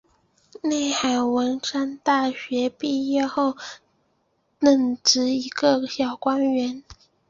[0.63, 3.55] 内海文三大学毕业后
[4.59, 6.83] 任职一个小官员。